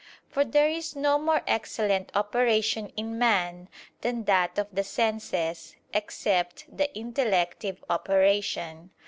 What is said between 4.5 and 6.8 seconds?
of the senses, except